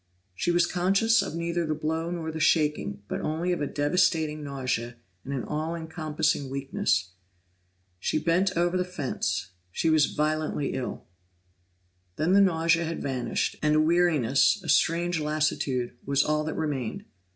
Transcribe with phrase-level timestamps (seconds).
[0.33, 4.43] She was conscious of neither the blow nor the shaking, but only of a devastating
[4.43, 7.11] nausea and an all encompassing weakness.
[7.99, 11.05] She bent over the fence; she was violently ill.
[12.15, 17.05] Then the nausea had vanished, and a weariness, a strange lassitude, was all that remained.